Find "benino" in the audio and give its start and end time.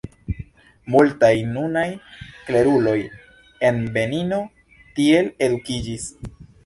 3.99-4.41